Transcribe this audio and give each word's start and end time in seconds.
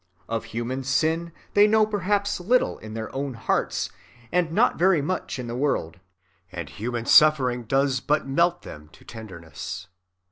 Of 0.27 0.45
human 0.45 0.83
sin 0.83 1.31
they 1.53 1.67
know 1.67 1.85
perhaps 1.85 2.39
little 2.39 2.79
in 2.79 2.95
their 2.95 3.13
own 3.13 3.35
hearts 3.35 3.91
and 4.31 4.51
not 4.51 4.75
very 4.79 4.99
much 4.99 5.37
in 5.37 5.45
the 5.45 5.55
world; 5.55 5.99
and 6.51 6.67
human 6.69 7.05
suffering 7.05 7.65
does 7.65 7.99
but 7.99 8.25
melt 8.25 8.63
them 8.63 8.89
to 8.93 9.05
tenderness. 9.05 9.89